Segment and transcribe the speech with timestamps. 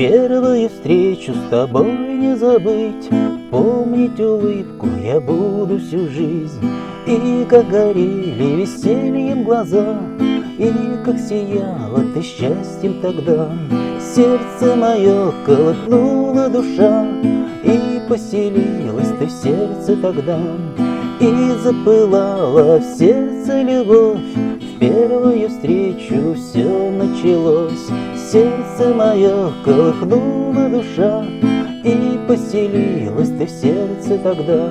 [0.00, 3.10] Первую встречу с тобой не забыть.
[3.50, 6.58] Помнить улыбку я буду всю жизнь.
[7.06, 10.00] И как горели весельем глаза
[10.56, 10.72] И
[11.04, 13.52] как сияла ты счастьем тогда.
[14.00, 17.06] Сердце мое колыхнула душа
[17.62, 20.40] И поселилась ты в сердце тогда.
[21.20, 24.49] И запылала в сердце любовь
[24.80, 27.86] первую встречу все началось.
[28.16, 31.22] Сердце мое колыхнула душа
[31.84, 34.70] И поселилась ты в сердце тогда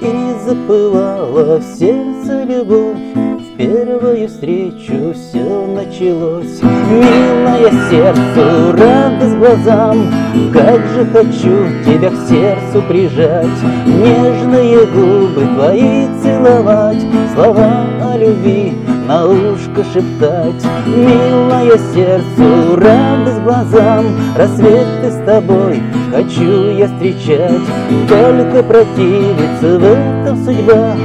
[0.00, 2.96] И запылала в сердце любовь.
[3.14, 6.62] В первую встречу все началось.
[6.90, 10.06] Милое сердцу, радость глазам
[10.52, 13.46] Как же хочу тебя к сердцу прижать.
[13.86, 17.02] Нежные губы твои целовать
[17.34, 18.72] Слова о любви
[19.06, 24.06] на ушко шептать Милое сердцу, радость глазам.
[24.36, 27.62] Рассветы с тобой хочу я встречать
[28.08, 30.96] Только противиться в этом судьба.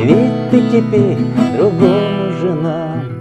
[0.00, 1.18] Ведь ты теперь
[1.56, 3.15] другому жена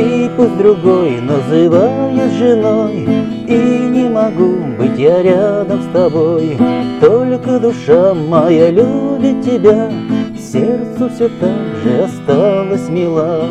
[0.00, 3.06] И пусть другой называют женой.
[3.46, 6.56] И не могу быть я рядом с тобой
[7.00, 9.90] Только душа моя любит тебя.
[10.38, 13.44] Сердцу все так же осталось мила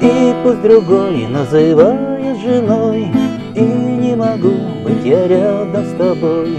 [0.00, 3.08] И пусть другой называют женой.
[3.56, 6.58] И не могу быть я рядом с тобой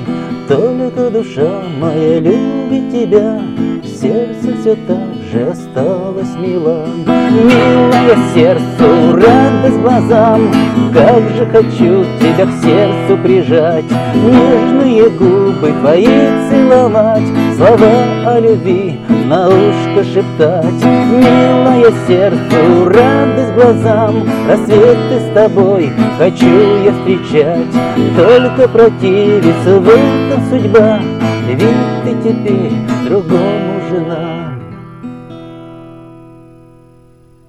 [0.50, 3.42] Только душа моя любит тебя.
[3.86, 10.52] Сердце все так же осталось мила Милое сердцу, радость глазам.
[10.92, 13.86] Как же хочу тебя к сердцу прижать.
[14.16, 16.08] Нежные губы твои
[16.50, 17.28] целовать.
[17.56, 20.84] Слова о любви на ушко шептать.
[21.12, 24.28] Милое сердцу, радость глазам.
[24.48, 27.68] Рассветы с тобой хочу я встречать.
[28.18, 31.00] Только противиться в этом судьба.
[31.48, 31.60] Ведь
[32.04, 32.74] ты теперь
[33.08, 34.40] другому жена